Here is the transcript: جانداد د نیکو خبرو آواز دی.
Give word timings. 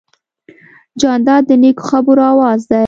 جانداد 1.01 1.43
د 1.49 1.51
نیکو 1.61 1.83
خبرو 1.89 2.21
آواز 2.33 2.59
دی. 2.69 2.79